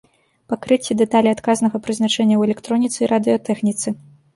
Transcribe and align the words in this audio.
Пакрыцці 0.53 0.97
дэталей 1.01 1.35
адказнага 1.37 1.83
прызначэння 1.91 2.35
ў 2.39 2.51
электроніцы 2.51 2.97
і 3.03 3.15
радыётэхніцы. 3.17 4.01